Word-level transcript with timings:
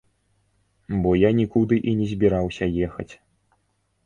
Бо 1.03 1.11
я 1.23 1.29
нікуды 1.39 1.79
і 1.93 1.93
не 2.01 2.09
збіраўся 2.15 2.71
ехаць. 2.89 3.11